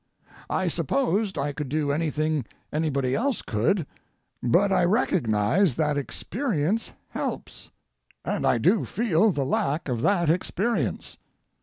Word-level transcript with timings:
I 0.49 0.67
supposed 0.67 1.37
I 1.37 1.53
could 1.53 1.69
do 1.69 1.91
anything 1.91 2.45
anybody 2.73 3.13
else 3.13 3.43
could, 3.43 3.85
but 4.41 4.71
I 4.71 4.83
recognize 4.83 5.75
that 5.75 5.95
experience 5.95 6.93
helps, 7.09 7.69
and 8.25 8.43
I 8.47 8.57
do 8.57 8.83
feel 8.83 9.31
the 9.31 9.45
lack 9.45 9.87
of 9.87 10.01
that 10.01 10.27
experience. 10.27 11.19